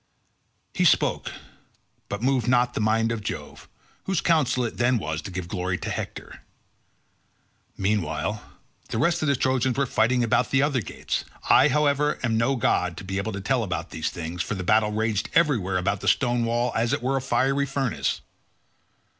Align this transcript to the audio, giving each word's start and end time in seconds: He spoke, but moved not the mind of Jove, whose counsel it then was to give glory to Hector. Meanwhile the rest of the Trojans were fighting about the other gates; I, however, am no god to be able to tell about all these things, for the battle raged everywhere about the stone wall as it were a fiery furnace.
He 0.73 0.83
spoke, 0.83 1.31
but 2.09 2.23
moved 2.23 2.47
not 2.47 2.73
the 2.73 2.79
mind 2.81 3.11
of 3.11 3.21
Jove, 3.21 3.69
whose 4.05 4.19
counsel 4.19 4.65
it 4.65 4.77
then 4.77 4.97
was 4.97 5.21
to 5.21 5.29
give 5.29 5.47
glory 5.47 5.77
to 5.77 5.91
Hector. 5.91 6.41
Meanwhile 7.77 8.41
the 8.89 8.97
rest 8.97 9.21
of 9.21 9.27
the 9.27 9.35
Trojans 9.35 9.77
were 9.77 9.85
fighting 9.85 10.23
about 10.23 10.49
the 10.49 10.63
other 10.63 10.81
gates; 10.81 11.23
I, 11.51 11.67
however, 11.67 12.17
am 12.23 12.35
no 12.35 12.55
god 12.55 12.97
to 12.97 13.03
be 13.03 13.19
able 13.19 13.33
to 13.33 13.41
tell 13.41 13.61
about 13.61 13.85
all 13.85 13.89
these 13.91 14.09
things, 14.09 14.41
for 14.41 14.55
the 14.55 14.63
battle 14.63 14.91
raged 14.91 15.29
everywhere 15.35 15.77
about 15.77 16.01
the 16.01 16.07
stone 16.07 16.45
wall 16.45 16.71
as 16.75 16.93
it 16.93 17.03
were 17.03 17.15
a 17.17 17.21
fiery 17.21 17.67
furnace. 17.67 18.21